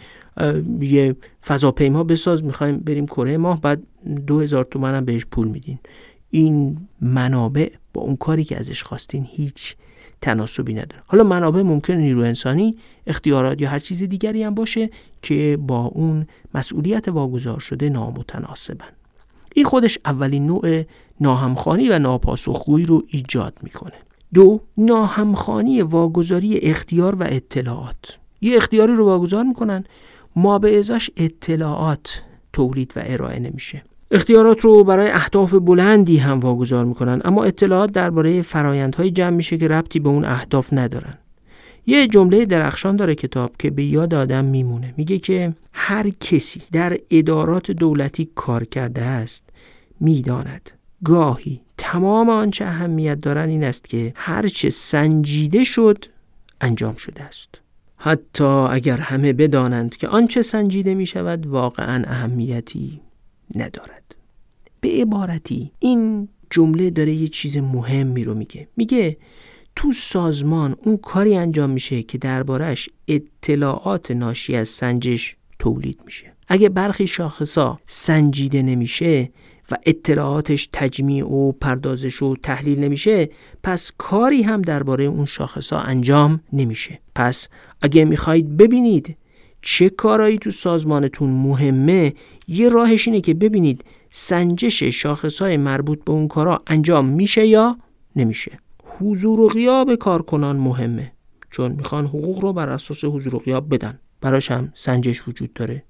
[0.80, 3.82] یه فضاپیما بساز می‌خوایم بریم کره ماه بعد
[4.26, 5.78] دو هزار تومن هم بهش پول میدین.
[6.30, 9.76] این منابع با اون کاری که ازش خواستین هیچ
[10.22, 11.02] تناسبی نداره.
[11.06, 14.90] حالا منابع ممکن نیرو انسانی اختیارات یا هر چیز دیگری هم باشه
[15.22, 18.88] که با اون مسئولیت واگذار شده نامتناسبن.
[19.54, 20.82] این خودش اولین نوع
[21.20, 23.92] ناهمخانی و ناپاسخگویی رو ایجاد می‌کنه.
[24.34, 28.18] دو ناهمخانی واگذاری اختیار و اطلاعات.
[28.40, 29.84] یه اختیاری رو واگذار می‌کنن
[30.36, 33.82] ما به ازاش اطلاعات تولید و ارائه نمیشه.
[34.14, 39.68] اختیارات رو برای اهداف بلندی هم واگذار می‌کنن اما اطلاعات درباره فرایندهای جمع میشه که
[39.68, 41.18] ربطی به اون اهداف ندارن.
[41.86, 44.94] یه جمله درخشان داره کتاب که به یاد آدم میمونه.
[44.96, 49.44] میگه که هر کسی در ادارات دولتی کار کرده است
[50.00, 50.70] می‌داند.
[51.04, 56.04] گاهی تمام آنچه اهمیت دارن این است که هرچه سنجیده شد
[56.60, 57.60] انجام شده است.
[57.96, 63.00] حتی اگر همه بدانند که آنچه سنجیده می شود واقعا اهمیتی
[63.54, 64.14] ندارد.
[64.80, 68.68] به عبارتی این جمله داره یه چیز مهمی رو میگه.
[68.76, 69.16] میگه
[69.76, 76.32] تو سازمان اون کاری انجام میشه که دربارش اطلاعات ناشی از سنجش تولید میشه.
[76.48, 79.30] اگه برخی شاخصا سنجیده نمیشه
[79.70, 83.30] و اطلاعاتش تجمیع و پردازش و تحلیل نمیشه
[83.62, 87.00] پس کاری هم درباره اون شاخصا انجام نمیشه.
[87.14, 87.48] پس
[87.82, 89.16] اگه می‌خواهید ببینید
[89.62, 92.14] چه کارایی تو سازمانتون مهمه
[92.48, 97.76] یه راهش اینه که ببینید سنجش شاخصهای مربوط به اون کارا انجام میشه یا
[98.16, 98.58] نمیشه.
[98.84, 101.12] حضور و غیاب کارکنان مهمه.
[101.50, 103.98] چون می‌خوان حقوق رو بر اساس حضور و غیاب بدن.
[104.20, 105.84] براش هم سنجش وجود داره.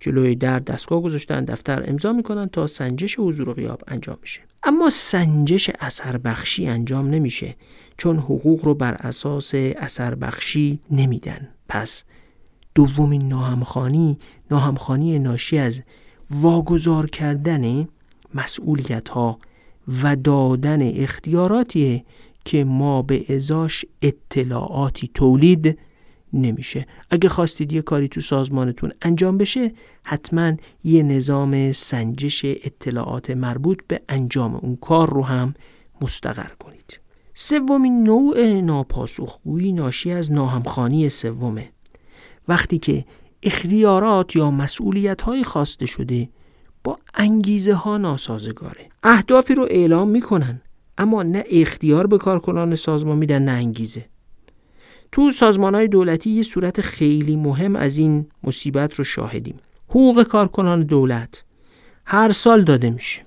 [0.00, 4.90] جلوی در دستگاه گذاشتن دفتر امضا می‌کنن تا سنجش حضور و غیاب انجام میشه اما
[4.90, 7.56] سنجش اثر بخشی انجام نمیشه
[7.98, 11.48] چون حقوق رو بر اساس اثر بخشی نمیدن.
[11.68, 12.04] پس
[12.74, 14.18] دومین ناهمخانی
[14.50, 15.82] ناهمخانی ناشی از
[16.30, 17.88] واگذار کردن
[18.34, 19.38] مسئولیت ها
[20.02, 22.04] و دادن اختیاراتیه
[22.44, 25.78] که ما به ازاش اطلاعاتی تولید
[26.32, 26.86] نمیشه.
[27.10, 30.52] اگه خواستید یه کاری تو سازمانتون انجام بشه حتما
[30.84, 35.54] یه نظام سنجش اطلاعات مربوط به انجام اون کار رو هم
[36.02, 37.00] مستقر کنید.
[37.34, 41.73] سومین نوع ناپاسخگویی ناشی از ناهمخانی سومه.
[42.48, 43.04] وقتی که
[43.42, 46.28] اختیارات یا مسئولیت های خواسته شده
[46.84, 48.88] با انگیزه ها ناسازگاره.
[49.02, 50.60] اهدافی رو اعلام می‌کنن
[50.98, 54.06] اما نه اختیار به کارکنان سازمان میدن نه انگیزه.
[55.12, 59.56] تو سازمان های دولتی یه صورت خیلی مهم از این مصیبت رو شاهدیم.
[59.88, 61.44] حقوق کارکنان دولت
[62.04, 63.22] هر سال داده میشه.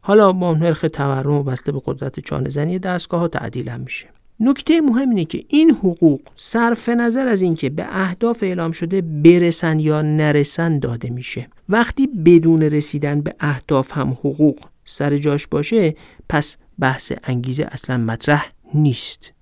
[0.00, 4.08] حالا با نرخ تورم و بسته به قدرت چانه زنی دستگاه ها تعدیل هم میشه.
[4.40, 9.78] نکته مهم اینه که این حقوق صرف نظر از اینکه به اهداف اعلام شده برسن
[9.78, 11.48] یا نرسن داده میشه.
[11.68, 15.94] وقتی بدون رسیدن به اهداف هم حقوق سر جاش باشه
[16.28, 19.32] پس بحث انگیزه اصلا مطرح نیست.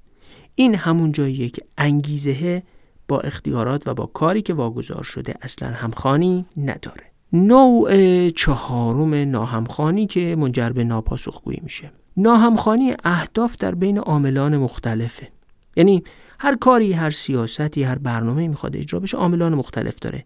[0.54, 2.62] این همون جاییه که انگیزه
[3.08, 7.04] با اختیارات و با کاری که واگذار شده اصلا همخانی نداره.
[7.32, 11.92] نوع چهارم ناهمخانی که منجر به ناپاسخگویی میشه.
[12.16, 15.28] ناهمخانی اهداف در بین عاملان مختلفه.
[15.76, 16.02] یعنی
[16.38, 20.24] هر کاری هر سیاستی هر برنامه می‌خواد اجرا بشه عاملان مختلف داره.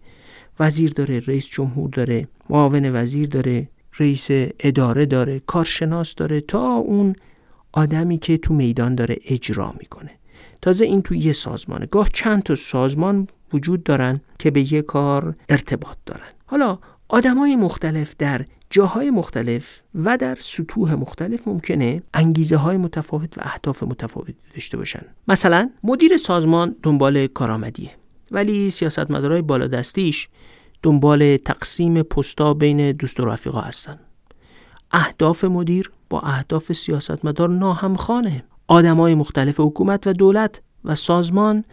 [0.61, 4.29] وزیر داره رئیس جمهور داره معاون وزیر داره رئیس
[4.61, 7.17] اداره داره کارشناس داره تا اون
[7.73, 10.11] آدمی که تو میدان داره اجرا می‌کنه.
[10.63, 11.87] تازه این تو یه سازمانه.
[11.87, 16.31] گاه چند تا سازمان وجود دارن که به یه کار ارتباط دارن.
[16.47, 23.41] حالا آدمای مختلف در جاهای مختلف و در سطوح مختلف ممکنه انگیزه های متفاوت و
[23.45, 25.03] اهداف متفاوت داشته باشن.
[25.29, 27.91] مثلا مدیر سازمان دنبال کارآمدیه
[28.31, 30.29] ولی سیاستمدارای بالادستیش
[30.83, 33.99] دنبال تقسیم پستا بین دوست و رفیقا هستن.
[34.93, 38.45] اهداف مدیر با اهداف سیاستمدار ناهمخانه.
[38.69, 41.65] آدمای مختلف حکومت و دولت و سازمان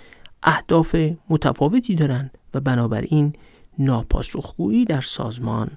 [0.44, 0.96] اهداف
[1.30, 3.34] متفاوتی دارن و بنابراین
[3.80, 5.72] ناپاسخگویی در سازمان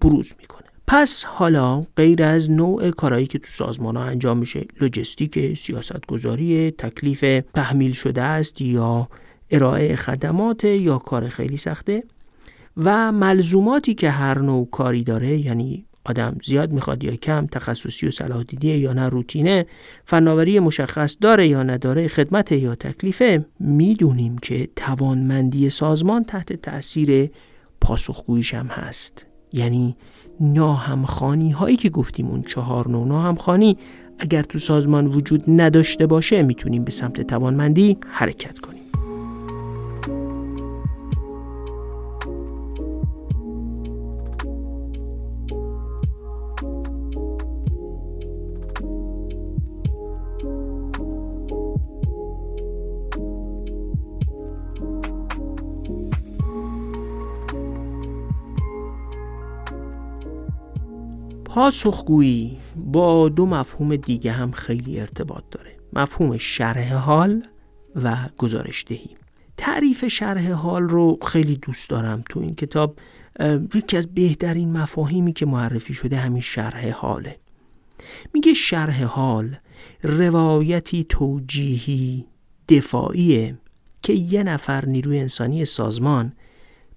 [0.00, 0.66] بروز می‌کنه.
[0.86, 7.24] پس حالا غیر از نوع کارهایی که تو سازمان ها انجام میشه لوجستیک سیاستگذاری تکلیف
[7.54, 9.08] تحمیل شده است یا
[9.50, 12.02] ارائه خدمات یا کار خیلی سخته
[12.76, 18.10] و ملزوماتی که هر نوع کاری داره یعنی آدم زیاد می‌خواد یا کم تخصصی و
[18.10, 19.66] صلاح دیدیه یا نه روتینه
[20.04, 27.30] فناوری مشخص داره یا نداره خدمت یا تکلیفه می‌دونیم که توانمندی سازمان تحت تاثیر
[27.80, 29.29] پاسخگویش هم هست.
[29.52, 29.96] یعنی
[30.40, 33.06] ناهمخانی هایی که گفتیم اون چهار نوع.
[33.08, 33.76] ناهمخانی
[34.18, 38.79] اگر تو سازمان وجود نداشته باشه می‌تونیم به سمت توانمندی حرکت کنیم.
[61.50, 65.76] پاسخگویی با دو مفهوم دیگه هم خیلی ارتباط داره.
[65.92, 67.42] مفهوم شرح حال
[67.96, 69.10] و گزارش دهی.
[69.56, 72.98] تعریف شرح حال رو خیلی دوست دارم تو این کتاب.
[73.74, 77.36] یکی از بهترین مفاهیمی که معرفی شده همین شرح حاله.
[78.34, 79.56] میگه شرح حال
[80.02, 82.26] روایتی توجیهی
[82.68, 83.58] دفاعیه
[84.02, 86.32] که یه نفر نیروی انسانی سازمان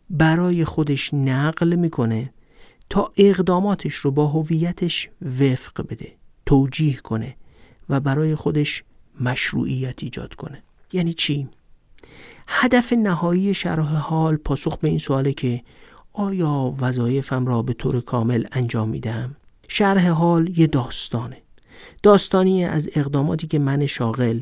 [0.10, 2.34] برای خودش نقل می‌کنه
[2.90, 6.12] تا اقداماتش رو با هویتش وفق بده
[6.46, 7.36] توجیه کنه
[7.90, 8.84] و برای خودش
[9.22, 10.64] مشروعیت ایجاد کنه.
[10.94, 11.50] یعنی چی؟
[12.48, 15.64] هدف نهایی شرح حال پاسخ به این سواله که
[16.14, 19.36] آیا وظایفم را به طور کامل انجام میدم
[19.68, 21.38] شرح حال یه داستانه.
[22.04, 24.40] داستانی از اقداماتی که من شاغل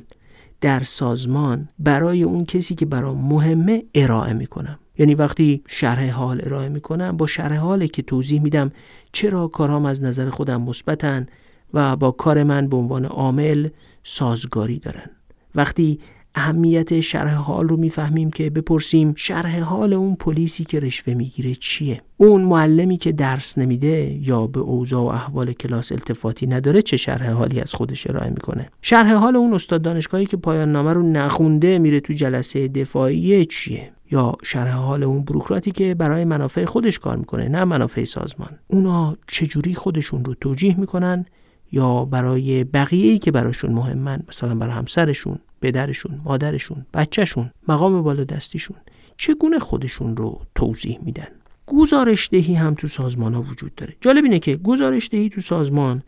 [0.61, 4.79] در سازمان برای اون کسی که برام مهمه ارائه می‌کنم.
[5.01, 8.71] یعنی وقتی شرح حال ارائه می‌کنم با شرح حاله که توضیح میدم
[9.11, 11.25] چرا کارام از نظر خودم مثبتن
[11.73, 13.69] و با کار من به عنوان عامل
[14.03, 15.09] سازگاری دارن.
[15.55, 15.99] وقتی
[16.35, 22.01] اهمیت شرح حال رو می‌فهمیم که بپرسیم شرح حال اون پلیسی که رشوه می‌گیره چیه؟
[22.17, 27.31] اون معلمی که درس نمیده یا به اوضاع و احوال کلاس التفاتی نداره چه شرح
[27.31, 31.79] حالی از خودش ارائه می‌کنه؟ شرح حال اون استاد دانشگاهی که پایان نامه رو نخونده
[31.79, 37.17] میره تو جلسه دفاعی چیه؟ یا شرح حال اون بروکراتی که برای منافع خودش کار
[37.17, 38.59] می‌کنه نه منافع سازمان.
[38.67, 41.25] اونا چجوری خودشون رو توجیه می‌کنن
[41.71, 48.23] یا برای بقیه ای که براشون مهمن مثلا برای همسرشون پدرشون مادرشون بچهشون مقام بالا
[48.23, 48.77] دستیشون
[49.17, 51.27] چگونه خودشون رو توضیح میدن؟
[51.67, 53.93] گزارش دهی هم تو سازمان ها وجود داره.
[54.01, 56.03] جالب اینه که گزارش دهی تو سازمان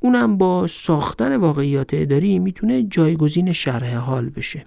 [0.00, 4.66] اونم با ساختن واقعیات اداری می‌تونه جایگزین شرح حال بشه.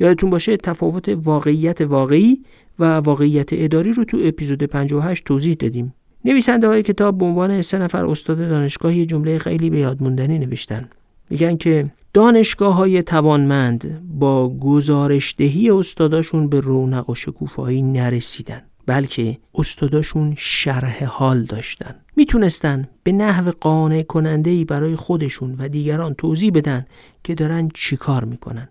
[0.00, 2.42] یادتون باشه تفاوت واقعیت واقعی
[2.78, 5.94] و واقعیت اداری رو تو اپیزود 58 توضیح دادیم.
[6.24, 10.88] نویسنده های کتاب به عنوان سه نفر استاد دانشگاه یه جمله خیلی به یادموندنی نوشتن.
[11.30, 20.34] میگن که دانشگاه های توانمند با گزارشدهی استاداشون به رونق و شکوفایی نرسیدن بلکه استاداشون
[20.38, 21.94] شرح حال داشتن.
[22.16, 26.84] می‌تونستن به نحو قانع کننده ای برای خودشون و دیگران توضیح بدن
[27.24, 28.68] که دارن چیکار می‌کنن.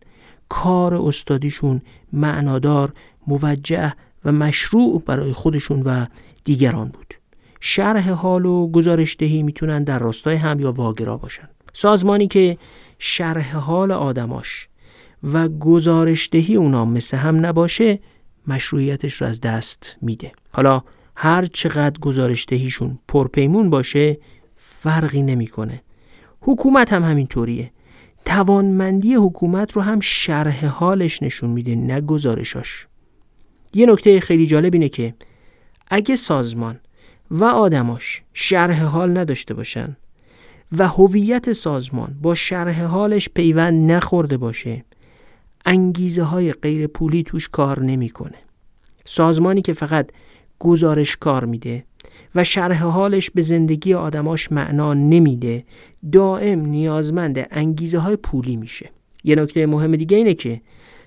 [0.50, 1.82] کار استادیشون
[2.14, 2.94] معنادار
[3.28, 3.94] موجه
[4.26, 6.06] و مشروع برای خودشون و
[6.44, 7.14] دیگران بود.
[7.60, 11.50] شرح حال و گزارش دهی می‌تونن در راستای هم یا واگرا باشن.
[11.74, 12.58] سازمانی که
[13.00, 14.68] شرح حال آدماش
[15.24, 18.00] و گزارش دهی اونا مثل هم نباشه
[18.48, 20.32] مشروعیتش رو از دست میده.
[20.52, 20.84] حالا
[21.16, 24.18] هر چقدر گزارش دهیشون پرپیمون باشه
[24.56, 25.82] فرقی نمی‌کنه.
[26.42, 27.72] حکومت هم همینطوریه.
[28.26, 32.88] توانمندی حکومت رو هم شرح حالش نشون میده نه گزارشاش
[33.74, 35.14] یه نکته خیلی جالب اینه که
[35.88, 36.80] اگه سازمان
[37.32, 39.98] و آدماش شرح حال نداشته باشن
[40.78, 44.86] و هویت سازمان با شرح حالش پیوند نخورده باشه
[45.66, 48.38] انگیزه های غیر پولی توش کار نمی‌کنه.
[49.06, 50.12] سازمانی که فقط
[50.60, 51.86] گزارش کار میده
[52.36, 55.66] و شرح حالش به زندگی آدماش معنا نمیده.
[56.12, 58.92] دائم نیازمند انگیزه های پولی میشه.
[59.24, 60.62] یه نکته مهم دیگه اینه که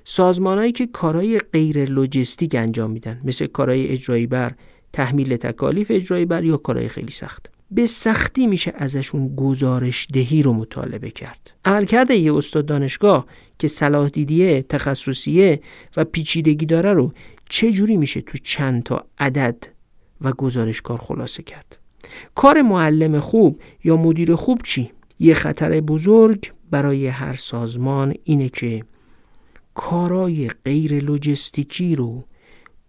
[0.05, 4.53] سازمانهایی که کارهای غیر لوجستیک انجام میدن مثل کارهای اجرایی بر
[4.93, 7.51] تحمیل تکالیف اجرایی بر یا کارهای خیلی سخت.
[7.71, 11.51] به سختی میشه ازشون گزارش دهی رو مطالبه کرد.
[11.65, 13.27] عملکرد یه استاد دانشگاه
[13.59, 15.61] که صلاح دیدیه تخصصیه
[15.97, 17.13] و پیچیدگی داره رو
[17.49, 19.78] چه جوری میشه تو چند تا عدد
[20.21, 21.79] و گزارش کار خلاصه کرد.
[22.35, 28.85] کار معلم خوب یا مدیر خوب چی؟ یه خطر بزرگ برای هر سازمان اینه که
[29.75, 32.25] کارای غیر لوجستیکی رو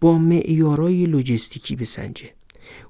[0.00, 2.30] با معیارای لوجستیکی بسنجه.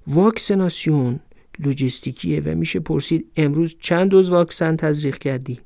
[0.07, 1.21] واکسناسیون
[1.59, 5.61] لوجستیکیه و میشه پرسید امروز چند دوز واکسن تزریق کردی؟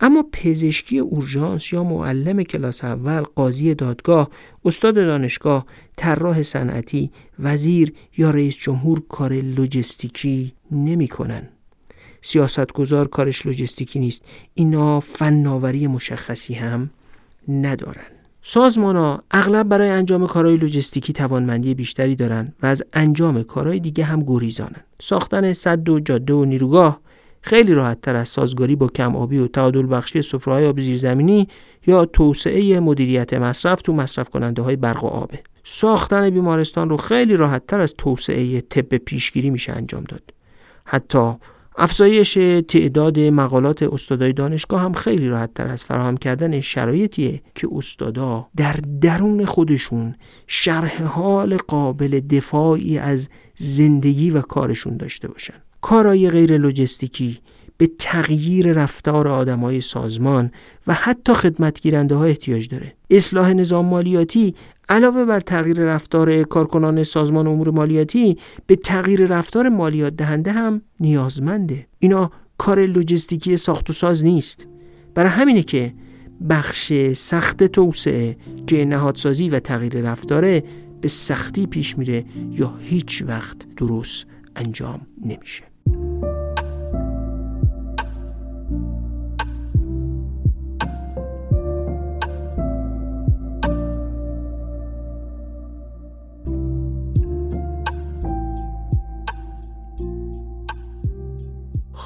[0.00, 4.30] اما پزشکی اورژانس یا معلم کلاس اول قاضی دادگاه
[4.64, 5.66] استاد دانشگاه
[5.96, 11.48] طراح صنعتی وزیر یا رئیس جمهور کار لوجستیکی نمی‌کنن
[12.26, 14.22] سیاستگزار کارش لوجستیکی نیست.
[14.54, 16.90] اینا فناوری مشخصی هم
[17.48, 18.06] ندارن.
[18.42, 24.04] سازمان ها اغلب برای انجام کارهای لوجستیکی توانمندی بیشتری دارند و از انجام کارهای دیگه
[24.04, 24.84] هم گریزانن.
[25.00, 27.00] ساختن صد و جاده و نیروگاه
[27.46, 31.48] خیلی راحت تر از سازگاری با کم آبی و تعادل بخشی سفره‌های آب زیرزمینی
[31.86, 35.38] یا توسعه مدیریت مصرف تو مصرف کننده های برق و آبه.
[35.64, 40.22] ساختن بیمارستان رو خیلی راحت تر از توسعه طب پیشگیری میشه انجام داد.
[40.84, 41.32] حتی
[41.76, 42.38] افزایش
[42.68, 48.76] تعداد مقالات استادای دانشگاه هم خیلی راحت تر از فراهم کردن شرایطیه که استادا در
[49.00, 50.14] درون خودشون
[50.46, 57.38] شرح حال قابل دفاعی از زندگی و کارشون داشته باشن کارهای غیر لوجستیکی
[57.76, 60.50] به تغییر رفتار آدمای سازمان
[60.86, 62.92] و حتی خدمتگیرنده ها احتیاج داره.
[63.10, 64.54] اصلاح نظام مالیاتی
[64.88, 71.86] علاوه بر تغییر رفتار کارکنان سازمان امور مالیاتی به تغییر رفتار مالیات دهنده هم نیازمنده.
[71.98, 74.66] اینا کار لوجستیکی ساخت و ساز نیست.
[75.14, 75.94] برای همینه که
[76.50, 80.62] بخش سخت توسعه که نهادسازی و تغییر رفتاره
[81.00, 84.26] به سختی پیش میره یا هیچ وقت درست
[84.56, 85.65] انجام نمیشه.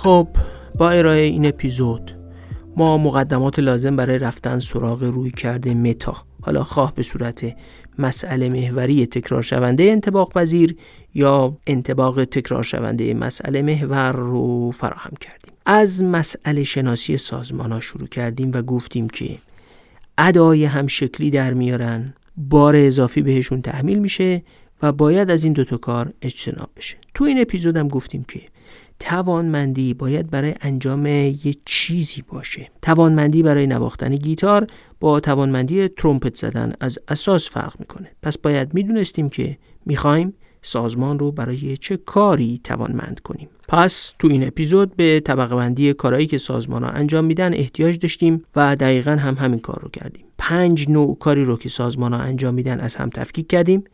[0.03, 0.29] خب
[0.75, 2.17] با ارائه این اپیزود
[2.77, 7.57] ما مقدمات لازم برای رفتن سراغ روی کرده متا حالا خواه به صورت
[7.99, 10.77] مسئله محوری تکرار شونده انتباق پذیر
[11.15, 15.53] یا انتباق تکرار شونده مسئله محور رو فراهم کردیم.
[15.67, 19.39] از مسئله شناسی سازمان ها شروع کردیم و گفتیم که
[20.19, 24.43] ادای هم شکلی در میارن بار اضافی بهشون تحمیل میشه
[24.83, 26.97] و باید از این دوتا کار اجتناب بشه.
[27.15, 28.41] تو این اپیزودم گفتیم که
[29.01, 32.71] توانمندی باید برای انجام یه چیزی باشه.
[32.83, 34.67] توانمندی برای نواختن گیتار
[35.01, 38.11] با توانمندی ترومپت زدن از اساس فرق می‌کنه.
[38.23, 43.49] پس باید می‌دونستیم که می‌خوایم سازمان رو برای چه کاری توانمند کنیم.
[43.69, 48.45] پس تو این اپیزود به طبقه بندی کارهایی که سازمان ها انجام میدن احتیاج داشتیم
[48.57, 50.25] و دقیقا هم همین کار رو کردیم.
[50.39, 53.85] پنج نوع کاری رو که سازمان ها انجام میدن از هم تفکیک کردیم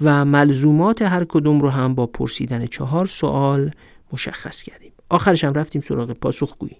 [0.00, 3.70] و ملزومات هر کدوم رو هم با پرسیدن چهار سوال
[4.12, 4.92] مشخص کردیم.
[5.08, 6.76] آخرش هم رفتیم سراغ پاسخگویی.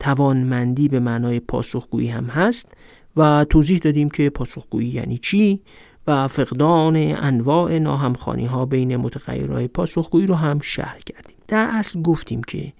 [0.00, 2.72] توانمندی به معنای پاسخگویی هم هست
[3.16, 5.62] و توضیح دادیم که پاسخگویی یعنی چی
[6.06, 11.36] و فقدان انواع ناهمخانی ها بین متغیرهای پاسخگویی رو هم شرح کردیم.
[11.48, 12.72] در اصل گفتیم که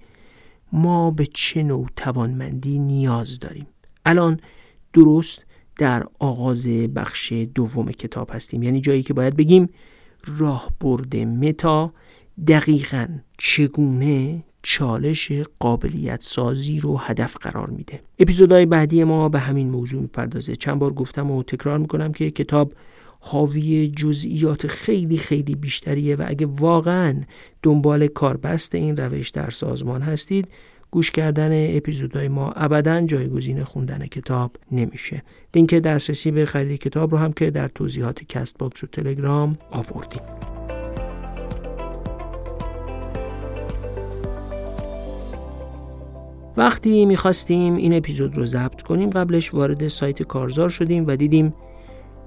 [0.71, 3.67] ما به چه نوع توانمندی نیاز داریم.
[4.05, 4.39] الان
[4.93, 5.45] درست
[5.77, 8.63] در آغاز بخش دوم کتاب هستیم.
[8.63, 9.69] یعنی جایی که باید بگیم
[10.37, 11.93] راه برده متا
[12.47, 13.07] دقیقا
[13.37, 18.01] چگونه چالش قابلیت سازی رو هدف قرار میده.
[18.19, 20.55] اپیزودهای بعدی ما به همین موضوع می‌پردازه.
[20.55, 22.73] چند بار گفتم و تکرار می‌کنم که کتاب
[23.19, 27.21] حاوی جزئیات خیلی خیلی بیشتریه و اگه واقعا
[27.63, 30.47] دنبال کاربست این روش در سازمان هستید
[30.91, 35.23] گوش کردن اپیزودهای ما ابدا جایگزین خوندن کتاب نمیشه.
[35.55, 40.54] لینک دسترسی به خرید کتاب رو هم که در توضیحات Castbox و تلگرام آوردیم.
[46.57, 51.53] وقتی می‌خواستیم این اپیزود رو ضبط کنیم قبلش وارد سایت کارزار شدیم و دیدیم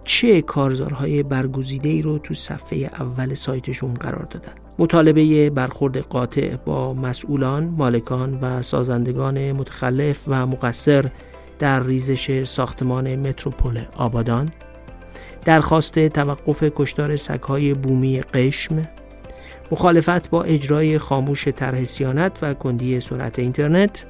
[0.05, 4.53] چه کارزارهای برگزیده ای رو تو صفحه اول سایتشون قرار دادن.
[4.79, 11.05] مطالبه برخورد قاطع با مسئولان، مالکان و سازندگان متخلف و مقصر
[11.59, 14.53] در ریزش ساختمان متروپول آبادان
[15.45, 18.89] درخواست توقف کشتار سگهای بومی قشم
[19.71, 24.05] مخالفت با اجرای خاموش طرح سیانت و کندی سرعت اینترنت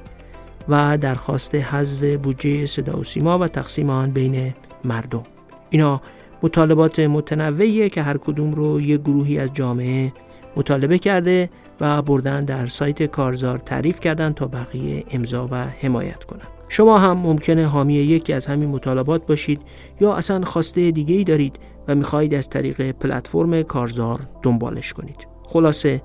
[0.69, 4.53] و درخواست حذف بودجه صدا و سیما و تقسیم آن بین
[4.83, 5.23] مردم
[5.69, 6.01] اینا
[6.43, 10.13] مطالبات متنوعیه که هر کدوم رو یه گروهی از جامعه
[10.55, 11.49] مطالبه کرده
[11.81, 16.47] و بردن در سایت کارزار تعریف کردن تا بقیه امضا و حمایت کنند.
[16.69, 19.61] شما هم ممکنه حامی یکی از همین مطالبات باشید
[20.01, 25.27] یا اصلا خواسته دیگه ای دارید و می‌خواهید از طریق پلتفرم کارزار دنبالش کنید.
[25.43, 26.01] خلاصه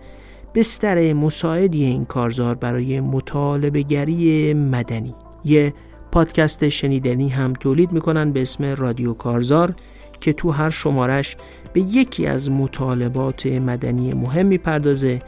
[0.54, 5.14] بستر مساعدی این کارزار برای مطالبه گری مدنی.
[5.44, 5.74] یه
[6.12, 9.74] پادکست شنیدنی هم تولید می‌کنن به اسم رادیو کارزار
[10.20, 11.36] که تو هر شمارش
[11.72, 15.22] به یکی از مطالبات مدنی مهم می‌پردازه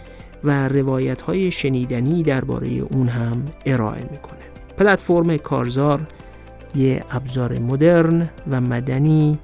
[0.45, 4.39] و روایت های شنیدنی درباره اون هم ارائه می‌کنه.
[4.77, 6.07] پلتفرم کارزار
[6.75, 9.39] یه ابزار مدرن و مدنی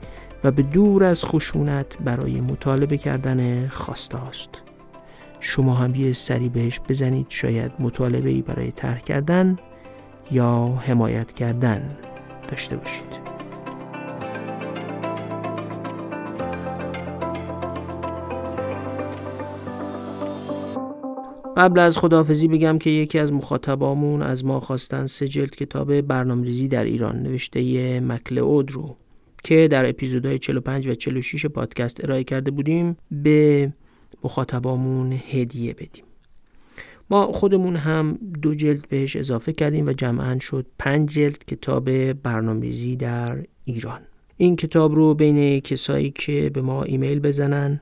[0.44, 4.50] و به دور از خشونت برای مطالبه کردن خواسته است
[5.44, 9.58] شما هم یه سری بهش بزنید شاید مطالبه ای برای طرح کردن
[10.30, 11.96] یا حمایت کردن
[12.48, 13.22] داشته باشید.
[21.56, 26.68] قبل از خداحافظی بگم که یکی از مخاطبامون از ما خواستن سه جلد کتاب برنامه‌ریزی
[26.68, 28.96] در ایران نوشته مکلئود رو
[29.44, 33.72] که در اپیزودهای 45 و 46 پادکست ارائه کرده بودیم به
[34.24, 36.04] مخاطبامون هدیه بدیم.
[37.10, 42.96] ما خودمون هم دو جلد بهش اضافه کردیم و جمعا شد پنج جلد کتاب برنامه‌ریزی
[42.96, 44.00] در ایران.
[44.36, 47.80] این کتاب رو بین کسایی که به ما ایمیل بزنن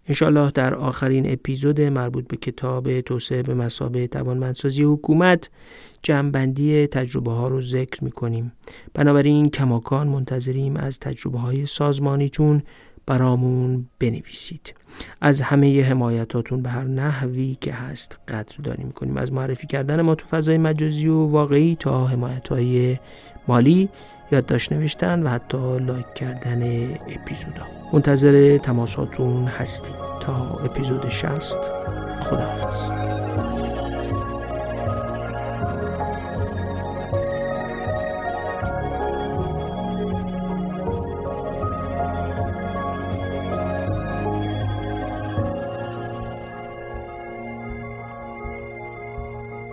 [0.08, 5.50] انشالله در آخرین اپیزود مربوط به کتاب توسعه به مسابه توانمندسازی حکومت
[6.04, 8.52] جمعبندی تجربه ها رو ذکر می‌کنیم.
[8.94, 12.64] بنابراین کماکان منتظریم از تجربه های سازمانیتون
[13.06, 14.74] برامون بنویسید.
[15.22, 19.18] از همه حمایتاتون به هر نحوی که هست قدردانی می‌کنیم.
[19.18, 22.98] از معرفی کردن ما تو فضای مجازی و واقعی تا حمایت های
[23.48, 23.90] مالی
[24.32, 27.68] یادداشت نوشتن و حتی لایک کردن اپیزودا.
[27.94, 29.96] منتظر تماساتون هستیم.
[30.22, 31.58] تا اپیزود 60
[32.22, 33.61] خداحافظ.